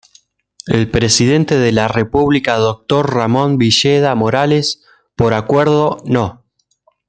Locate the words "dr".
2.57-3.13